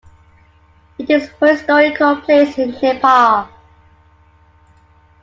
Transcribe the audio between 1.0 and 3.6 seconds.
is historical place in Nepal.